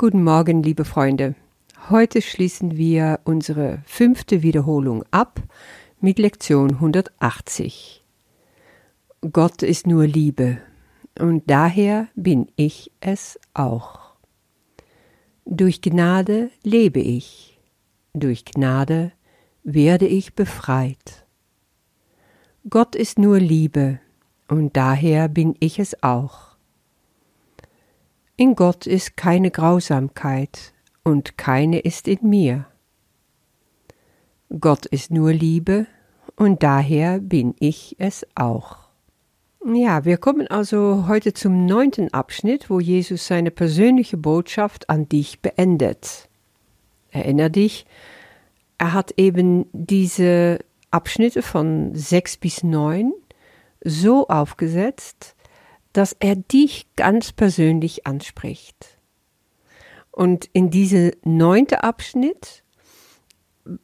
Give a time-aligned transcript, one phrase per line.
[0.00, 1.34] Guten Morgen, liebe Freunde.
[1.90, 5.42] Heute schließen wir unsere fünfte Wiederholung ab
[6.00, 8.04] mit Lektion 180.
[9.32, 10.58] Gott ist nur Liebe
[11.18, 14.12] und daher bin ich es auch.
[15.44, 17.58] Durch Gnade lebe ich,
[18.12, 19.10] durch Gnade
[19.64, 21.26] werde ich befreit.
[22.70, 23.98] Gott ist nur Liebe
[24.46, 26.47] und daher bin ich es auch.
[28.40, 32.66] In Gott ist keine Grausamkeit und keine ist in mir.
[34.60, 35.88] Gott ist nur Liebe
[36.36, 38.76] und daher bin ich es auch.
[39.66, 45.40] Ja, wir kommen also heute zum neunten Abschnitt, wo Jesus seine persönliche Botschaft an dich
[45.40, 46.28] beendet.
[47.10, 47.86] Erinner dich,
[48.78, 50.60] er hat eben diese
[50.92, 53.12] Abschnitte von sechs bis neun
[53.82, 55.34] so aufgesetzt,
[55.98, 59.00] dass er dich ganz persönlich anspricht.
[60.12, 62.62] Und in diese neunte Abschnitt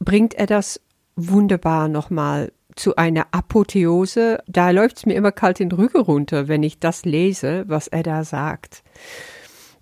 [0.00, 0.80] bringt er das
[1.14, 4.42] wunderbar nochmal zu einer Apotheose.
[4.48, 8.02] Da läuft es mir immer kalt den Rücken runter, wenn ich das lese, was er
[8.02, 8.82] da sagt.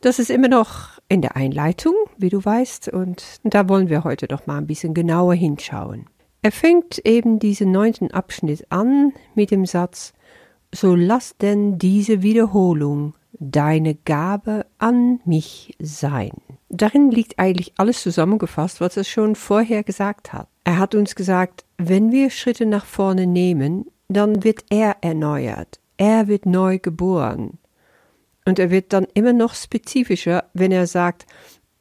[0.03, 4.29] Das ist immer noch in der Einleitung, wie du weißt, und da wollen wir heute
[4.29, 6.05] doch mal ein bisschen genauer hinschauen.
[6.43, 10.13] Er fängt eben diesen neunten Abschnitt an mit dem Satz
[10.73, 16.33] So lass denn diese Wiederholung deine Gabe an mich sein.
[16.69, 20.49] Darin liegt eigentlich alles zusammengefasst, was er schon vorher gesagt hat.
[20.65, 26.29] Er hat uns gesagt, wenn wir Schritte nach vorne nehmen, dann wird er erneuert, er
[26.29, 27.59] wird neu geboren.
[28.45, 31.27] Und er wird dann immer noch spezifischer, wenn er sagt,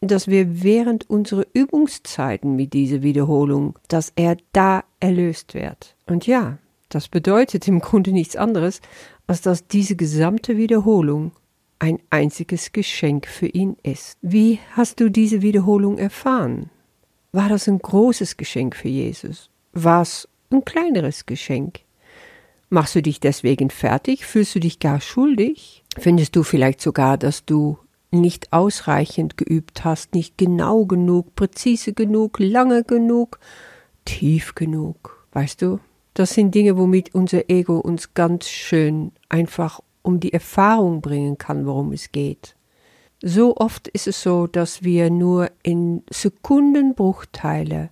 [0.02, 5.96] dass wir während unserer Übungszeiten mit dieser Wiederholung, dass er da erlöst wird.
[6.06, 6.58] Und ja,
[6.90, 8.82] das bedeutet im Grunde nichts anderes,
[9.28, 11.32] als dass diese gesamte Wiederholung
[11.80, 14.18] ein einziges Geschenk für ihn ist.
[14.22, 16.70] Wie hast du diese Wiederholung erfahren?
[17.32, 19.50] War das ein großes Geschenk für Jesus?
[19.74, 21.82] War es ein kleineres Geschenk?
[22.70, 24.26] Machst du dich deswegen fertig?
[24.26, 25.84] Fühlst du dich gar schuldig?
[25.98, 27.78] Findest du vielleicht sogar, dass du
[28.12, 33.40] nicht ausreichend geübt hast, nicht genau genug, präzise genug, lange genug,
[34.06, 35.28] tief genug?
[35.32, 35.80] Weißt du,
[36.18, 41.68] das sind Dinge, womit unser Ego uns ganz schön einfach um die Erfahrung bringen kann,
[41.68, 42.56] worum es geht.
[43.22, 47.92] So oft ist es so, dass wir nur in Sekundenbruchteile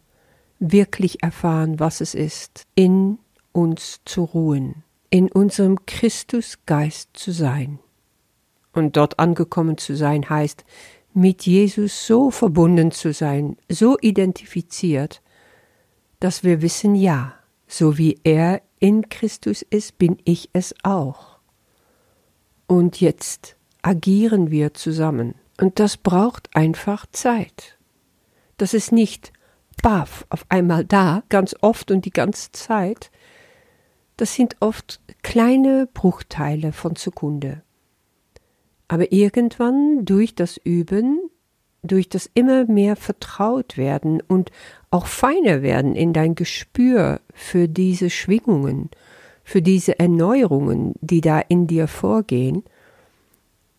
[0.59, 3.19] wirklich erfahren, was es ist, in
[3.51, 7.77] uns zu ruhen, in unserem Christusgeist zu sein.
[8.73, 10.65] Und dort angekommen zu sein heißt,
[11.13, 15.21] mit Jesus so verbunden zu sein, so identifiziert,
[16.19, 17.35] dass wir wissen, ja,
[17.77, 21.39] so wie er in Christus ist, bin ich es auch.
[22.67, 25.35] Und jetzt agieren wir zusammen.
[25.59, 27.77] Und das braucht einfach Zeit.
[28.55, 29.33] Das ist nicht
[29.83, 33.11] baff auf einmal da, ganz oft und die ganze Zeit.
[34.15, 37.61] Das sind oft kleine Bruchteile von Sekunde.
[38.87, 41.24] Aber irgendwann durch das Üben,
[41.87, 44.51] durch das immer mehr vertraut werden und
[44.91, 48.89] auch feiner werden in dein Gespür für diese Schwingungen
[49.45, 52.63] für diese Erneuerungen, die da in dir vorgehen,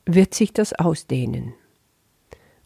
[0.07, 1.53] wird sich das ausdehnen.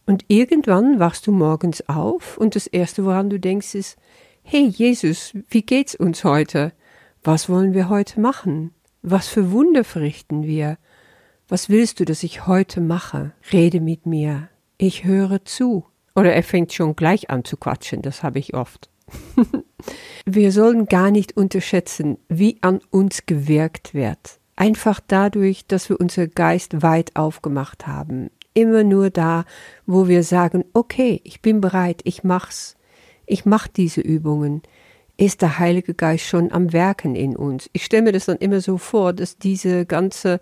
[0.06, 3.96] Und irgendwann wachst du morgens auf und das Erste, woran du denkst, ist,
[4.42, 6.72] hey Jesus, wie geht's uns heute?
[7.24, 8.72] Was wollen wir heute machen?
[9.02, 10.76] Was für Wunder verrichten wir?
[11.48, 13.32] Was willst du, dass ich heute mache?
[13.50, 14.50] Rede mit mir.
[14.82, 15.84] Ich höre zu.
[16.16, 18.88] Oder er fängt schon gleich an zu quatschen, das habe ich oft.
[20.24, 24.40] Wir sollen gar nicht unterschätzen, wie an uns gewirkt wird.
[24.56, 28.30] Einfach dadurch, dass wir unser Geist weit aufgemacht haben.
[28.54, 29.44] Immer nur da,
[29.84, 32.76] wo wir sagen, okay, ich bin bereit, ich mach's.
[33.26, 34.62] Ich mach diese Übungen.
[35.18, 37.68] Ist der Heilige Geist schon am Werken in uns?
[37.74, 40.40] Ich stelle mir das dann immer so vor, dass diese ganze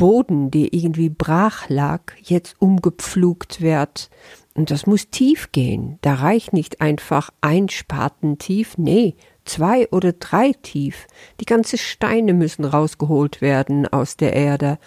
[0.00, 4.08] Boden, der irgendwie brach lag, jetzt umgepflugt wird
[4.54, 5.98] und das muss tief gehen.
[6.00, 9.14] Da reicht nicht einfach ein Spaten tief, nee,
[9.44, 11.06] zwei oder drei tief.
[11.38, 14.78] Die ganzen Steine müssen rausgeholt werden aus der Erde.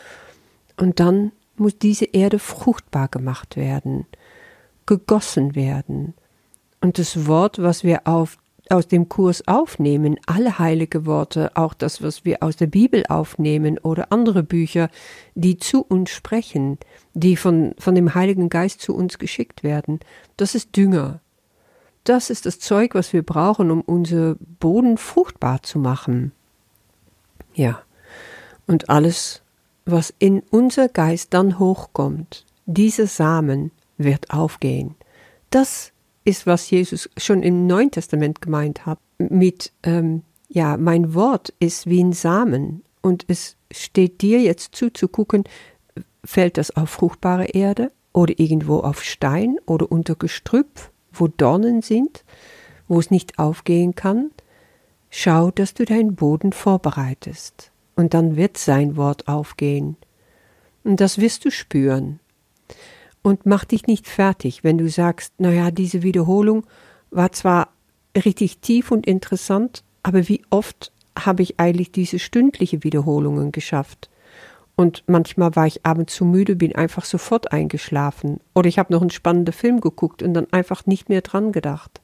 [0.78, 4.08] Und dann muss diese Erde fruchtbar gemacht werden,
[4.88, 6.16] gegossen werden.
[6.82, 12.02] Und das Wort, was wir auf aus dem Kurs aufnehmen, alle heilige Worte, auch das,
[12.02, 14.90] was wir aus der Bibel aufnehmen oder andere Bücher,
[15.36, 16.78] die zu uns sprechen,
[17.14, 20.00] die von, von dem Heiligen Geist zu uns geschickt werden,
[20.38, 21.20] das ist Dünger.
[22.04, 26.34] Das ist das Zeug, was wir brauchen, um unser Boden fruchtbar zu machen.
[27.54, 27.82] Ja.
[28.68, 29.42] Und alles,
[29.86, 34.96] was in unser Geist dann hochkommt, diese Samen wird aufgehen.
[35.50, 35.93] Das
[36.26, 39.00] ist, was Jesus schon im Neuen Testament gemeint hat.
[39.18, 44.92] Mit, ähm, ja, mein Wort ist wie ein Samen und es steht dir jetzt zu,
[44.92, 45.44] zu gucken,
[46.24, 52.24] fällt das auf fruchtbare Erde oder irgendwo auf Stein oder unter Gestrüpp, wo Dornen sind,
[52.88, 54.32] wo es nicht aufgehen kann.
[55.10, 59.98] Schau, dass du deinen Boden vorbereitest, und dann wird sein Wort aufgehen.
[60.84, 62.20] Und das wirst du spüren.
[63.24, 66.66] Und mach dich nicht fertig, wenn du sagst, naja, diese Wiederholung
[67.10, 67.70] war zwar
[68.16, 74.10] richtig tief und interessant, aber wie oft habe ich eigentlich diese stündliche Wiederholungen geschafft?
[74.76, 78.40] Und manchmal war ich abends zu müde, bin einfach sofort eingeschlafen.
[78.54, 82.02] Oder ich habe noch einen spannenden Film geguckt und dann einfach nicht mehr dran gedacht.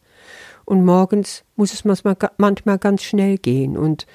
[0.66, 4.06] Und morgens muss es manchmal ganz schnell gehen und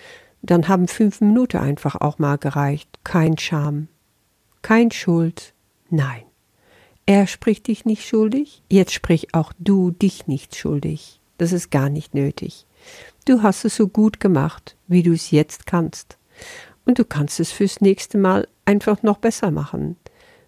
[0.41, 2.89] dann haben fünf Minuten einfach auch mal gereicht.
[3.03, 3.89] Kein Scham,
[4.63, 5.53] kein Schuld,
[5.91, 6.23] nein.
[7.07, 11.21] Er spricht dich nicht schuldig, jetzt sprich auch du dich nicht schuldig.
[11.37, 12.67] Das ist gar nicht nötig.
[13.27, 16.19] Du hast es so gut gemacht, wie du es jetzt kannst.
[16.87, 19.97] Und du kannst es fürs nächste Mal einfach noch besser machen.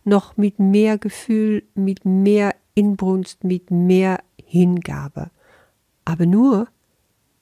[0.04, 5.30] Noch mit mehr Gefühl, mit mehr Inbrunst, mit mehr Hingabe.
[6.04, 6.68] Aber nur,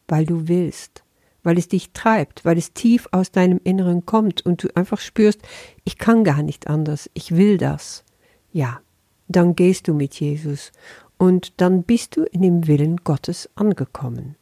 [0.08, 1.04] weil du willst,
[1.42, 5.40] weil es dich treibt, weil es tief aus deinem Inneren kommt und du einfach spürst,
[5.84, 8.04] ich kann gar nicht anders, ich will das.
[8.52, 8.80] Ja,
[9.28, 10.72] dann gehst du mit Jesus
[11.18, 14.36] und dann bist du in dem Willen Gottes angekommen.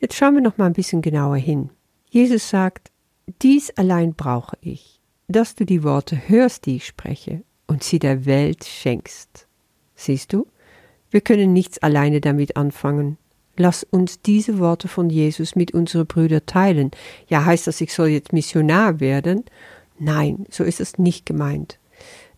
[0.00, 1.70] Jetzt schauen wir noch mal ein bisschen genauer hin.
[2.10, 2.90] Jesus sagt,
[3.42, 8.26] dies allein brauche ich, dass du die Worte hörst, die ich spreche, und sie der
[8.26, 9.46] Welt schenkst.
[9.94, 10.46] Siehst du,
[11.10, 13.18] wir können nichts alleine damit anfangen.
[13.56, 16.90] Lass uns diese Worte von Jesus mit unseren Brüdern teilen.
[17.28, 19.44] Ja, heißt das, ich soll jetzt Missionar werden?
[19.98, 21.78] Nein, so ist es nicht gemeint.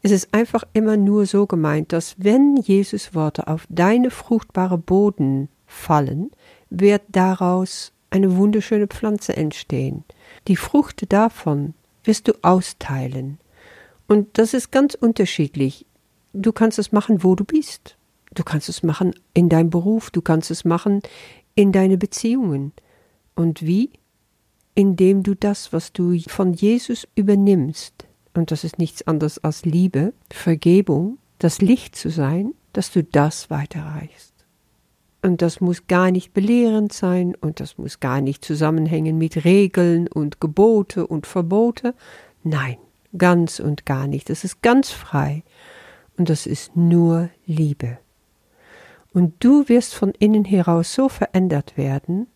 [0.07, 5.49] Es ist einfach immer nur so gemeint, dass wenn Jesus Worte auf deine fruchtbare Boden
[5.67, 6.31] fallen,
[6.69, 10.05] wird daraus eine wunderschöne Pflanze entstehen.
[10.47, 11.73] Die Frucht davon
[12.05, 13.39] wirst du austeilen.
[14.07, 15.87] Und das ist ganz unterschiedlich.
[16.35, 17.97] Du kannst es machen, wo du bist.
[18.35, 21.01] Du kannst es machen in deinem Beruf, du kannst es machen
[21.55, 22.75] in deine Beziehungen.
[23.35, 23.89] Und wie?
[24.75, 27.94] Indem du das, was du von Jesus übernimmst,
[28.35, 33.51] und das ist nichts anderes als Liebe, Vergebung, das Licht zu sein, dass du das
[33.51, 34.33] weiterreichst.
[35.23, 40.07] Und das muss gar nicht belehrend sein und das muss gar nicht zusammenhängen mit Regeln
[40.07, 41.95] und Gebote und Verbote.
[42.43, 42.77] Nein,
[43.17, 44.29] ganz und gar nicht.
[44.29, 45.43] Das ist ganz frei
[46.19, 47.99] und das ist nur Liebe.
[49.15, 52.27] Und du wirst von innen heraus so verändert werden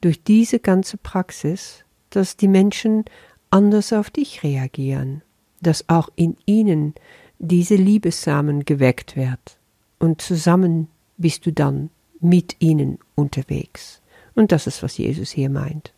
[0.00, 3.04] durch diese ganze Praxis, dass die Menschen
[3.50, 5.22] anders auf dich reagieren,
[5.60, 6.94] dass auch in ihnen
[7.38, 9.58] diese Liebessamen geweckt wird
[9.98, 14.00] und zusammen bist du dann mit ihnen unterwegs.
[14.34, 15.92] Und das ist, was Jesus hier meint.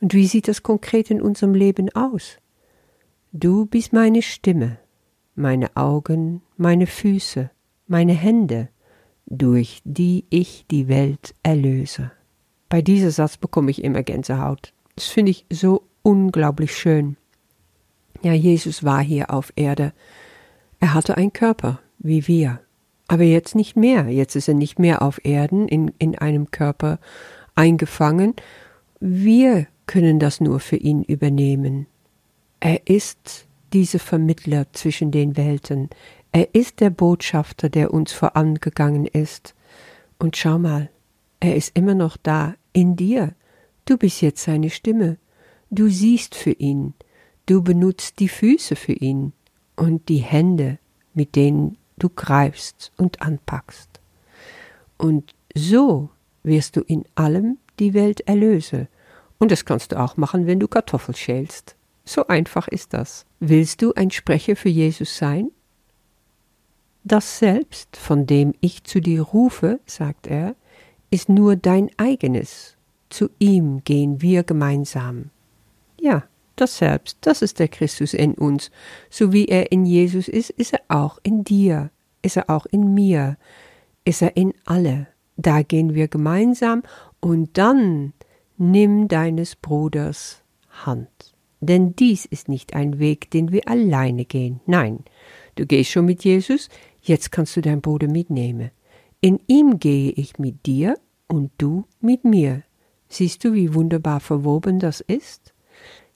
[0.00, 2.38] Und wie sieht das konkret in unserem Leben aus?
[3.32, 4.78] Du bist meine Stimme,
[5.34, 7.50] meine Augen, meine Füße,
[7.86, 8.68] meine Hände,
[9.26, 12.10] durch die ich die Welt erlöse.
[12.68, 14.72] Bei diesem Satz bekomme ich immer Gänsehaut.
[14.96, 17.16] Das finde ich so unglaublich schön.
[18.22, 19.92] Ja, Jesus war hier auf Erde.
[20.78, 22.60] Er hatte einen Körper, wie wir.
[23.08, 24.08] Aber jetzt nicht mehr.
[24.08, 26.98] Jetzt ist er nicht mehr auf Erden in, in einem Körper
[27.54, 28.34] eingefangen.
[29.00, 31.86] Wir können das nur für ihn übernehmen.
[32.60, 35.88] Er ist dieser Vermittler zwischen den Welten.
[36.32, 39.54] Er ist der Botschafter, der uns vorangegangen ist.
[40.18, 40.90] Und schau mal,
[41.40, 43.34] er ist immer noch da, in dir.
[43.86, 45.16] Du bist jetzt seine Stimme.
[45.70, 46.94] Du siehst für ihn.
[47.50, 49.32] Du benutzt die Füße für ihn
[49.74, 50.78] und die Hände,
[51.14, 53.88] mit denen du greifst und anpackst.
[54.96, 56.10] Und so
[56.44, 58.86] wirst du in allem die Welt erlöse.
[59.40, 61.74] Und das kannst du auch machen, wenn du Kartoffel schälst.
[62.04, 63.26] So einfach ist das.
[63.40, 65.50] Willst du ein Sprecher für Jesus sein?
[67.02, 70.54] Das Selbst, von dem ich zu dir rufe, sagt er,
[71.10, 72.76] ist nur dein eigenes.
[73.08, 75.30] Zu ihm gehen wir gemeinsam.
[76.00, 76.22] Ja,
[76.60, 78.70] das Selbst, das ist der Christus in uns.
[79.08, 81.90] So wie er in Jesus ist, ist er auch in dir,
[82.22, 83.36] ist er auch in mir,
[84.04, 85.08] ist er in alle.
[85.36, 86.82] Da gehen wir gemeinsam
[87.20, 88.12] und dann
[88.58, 90.42] nimm deines Bruders
[90.84, 91.34] Hand.
[91.60, 94.60] Denn dies ist nicht ein Weg, den wir alleine gehen.
[94.66, 95.04] Nein,
[95.56, 96.68] du gehst schon mit Jesus,
[97.02, 98.70] jetzt kannst du deinen Bruder mitnehmen.
[99.20, 100.96] In ihm gehe ich mit dir
[101.28, 102.62] und du mit mir.
[103.08, 105.52] Siehst du, wie wunderbar verwoben das ist?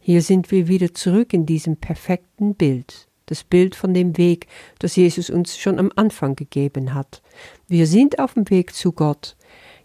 [0.07, 3.09] Hier sind wir wieder zurück in diesem perfekten Bild.
[3.25, 7.23] das Bild von dem Weg, das Jesus uns schon am Anfang gegeben hat.
[7.69, 9.35] Wir sind auf dem Weg zu Gott.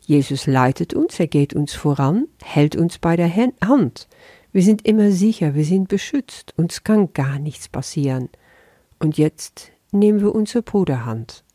[0.02, 4.10] Jesus leitet uns, er geht uns voran, hält uns bei der Hand.
[4.52, 8.28] Wir sind immer sicher, wir sind beschützt, uns kann gar nichts passieren.
[9.00, 11.46] Und jetzt nehmen wir unsere Bruderhand.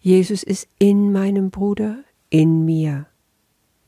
[0.00, 3.06] Jesus ist in meinem Bruder, in mir.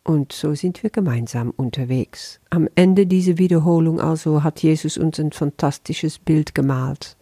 [0.04, 2.38] Und so sind wir gemeinsam unterwegs.
[2.50, 7.16] Am Ende dieser Wiederholung also hat Jesus uns ein fantastisches Bild gemalt.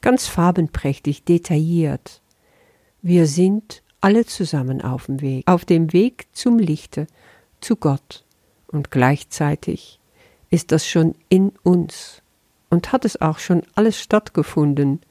[0.00, 2.22] Ganz farbenprächtig, detailliert.
[3.02, 7.06] Wir sind alle zusammen auf dem Weg, auf dem Weg zum Lichte,
[7.60, 8.24] zu Gott.
[8.66, 10.00] Und gleichzeitig
[10.48, 12.22] ist das schon in uns
[12.70, 15.02] und hat es auch schon alles stattgefunden.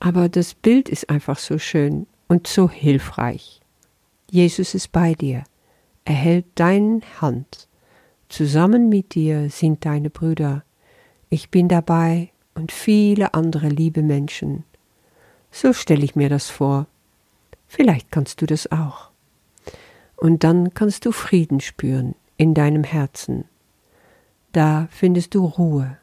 [0.00, 3.60] Aber das Bild ist einfach so schön und so hilfreich.
[4.30, 5.44] Jesus ist bei dir.
[6.08, 7.68] Er hält deine Hand.
[8.30, 10.64] Zusammen mit dir sind deine Brüder.
[11.28, 14.64] Ich bin dabei und viele andere liebe Menschen.
[15.50, 16.86] So stelle ich mir das vor.
[17.66, 19.10] Vielleicht kannst du das auch.
[20.16, 23.44] Und dann kannst du Frieden spüren in deinem Herzen.
[24.52, 25.98] Da findest du Ruhe.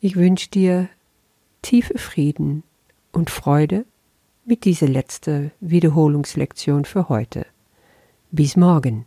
[0.00, 0.90] Ich wünsche dir
[1.62, 2.62] tiefe Frieden
[3.10, 3.86] und Freude
[4.44, 7.46] mit dieser letzten Wiederholungslektion für heute.
[8.30, 9.06] Bis morgen.